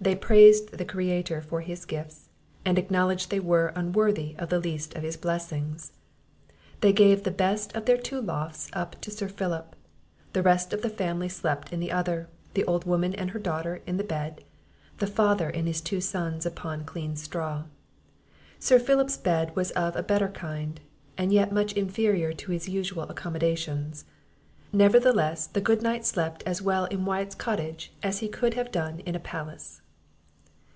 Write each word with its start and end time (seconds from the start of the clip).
They 0.00 0.14
praised 0.16 0.72
the 0.76 0.84
Creator 0.84 1.40
for 1.40 1.62
His 1.62 1.86
gifts, 1.86 2.28
and 2.62 2.78
acknowledged 2.78 3.30
they 3.30 3.40
were 3.40 3.72
unworthy 3.74 4.34
of 4.36 4.50
the 4.50 4.58
least 4.60 4.94
of 4.94 5.02
His 5.02 5.16
blessings. 5.16 5.92
They 6.82 6.92
gave 6.92 7.22
the 7.22 7.30
best 7.30 7.74
of 7.74 7.86
their 7.86 7.96
two 7.96 8.20
lofts 8.20 8.68
up 8.74 9.00
to 9.00 9.10
Sir 9.10 9.28
Philip, 9.28 9.74
the 10.34 10.42
rest 10.42 10.74
of 10.74 10.82
the 10.82 10.90
family 10.90 11.30
slept 11.30 11.72
in 11.72 11.80
the 11.80 11.90
other, 11.90 12.28
the 12.52 12.66
old 12.66 12.84
woman 12.84 13.14
and 13.14 13.30
her 13.30 13.38
daughter 13.38 13.80
in 13.86 13.96
the 13.96 14.04
bed, 14.04 14.44
the 14.98 15.06
father 15.06 15.48
and 15.48 15.66
his 15.66 15.80
two 15.80 16.02
sons 16.02 16.44
upon 16.44 16.84
clean 16.84 17.16
straw. 17.16 17.64
Sir 18.58 18.78
Philip's 18.78 19.16
bed 19.16 19.56
was 19.56 19.70
of 19.70 19.96
a 19.96 20.02
better 20.02 20.28
kind, 20.28 20.82
and 21.16 21.32
yet 21.32 21.50
much 21.50 21.72
inferior 21.72 22.34
to 22.34 22.50
his 22.52 22.68
usual 22.68 23.04
accommodations; 23.04 24.04
nevertheless 24.70 25.46
the 25.46 25.62
good 25.62 25.80
knight 25.80 26.04
slept 26.04 26.42
as 26.44 26.60
well 26.60 26.84
in 26.86 27.06
Wyatt's 27.06 27.34
cottage, 27.36 27.90
as 28.02 28.18
he 28.18 28.28
could 28.28 28.52
have 28.52 28.70
done 28.70 29.00
in 29.06 29.14
a 29.14 29.20
palace. 29.20 29.80